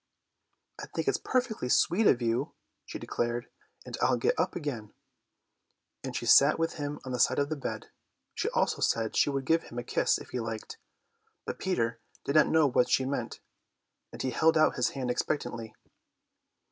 "I 0.79 0.87
think 0.87 1.07
it's 1.07 1.19
perfectly 1.23 1.69
sweet 1.69 2.07
of 2.07 2.23
you," 2.23 2.55
she 2.87 2.97
declared, 2.97 3.51
"and 3.85 3.95
I'll 4.01 4.17
get 4.17 4.33
up 4.39 4.55
again," 4.55 4.95
and 6.03 6.15
she 6.15 6.25
sat 6.25 6.57
with 6.57 6.73
him 6.77 6.99
on 7.05 7.11
the 7.11 7.19
side 7.19 7.37
of 7.37 7.49
the 7.49 7.55
bed. 7.55 7.91
She 8.33 8.49
also 8.49 8.81
said 8.81 9.15
she 9.15 9.29
would 9.29 9.45
give 9.45 9.61
him 9.65 9.77
a 9.77 9.83
kiss 9.83 10.17
if 10.17 10.31
he 10.31 10.39
liked, 10.39 10.79
but 11.45 11.59
Peter 11.59 11.99
did 12.25 12.33
not 12.33 12.47
know 12.47 12.65
what 12.65 12.89
she 12.89 13.05
meant, 13.05 13.41
and 14.11 14.19
he 14.23 14.31
held 14.31 14.57
out 14.57 14.73
his 14.73 14.89
hand 14.89 15.11
expectantly. 15.11 15.75